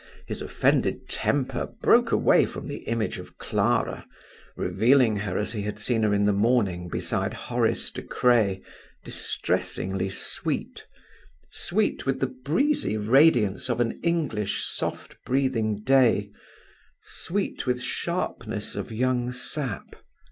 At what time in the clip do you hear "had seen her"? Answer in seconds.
5.61-6.11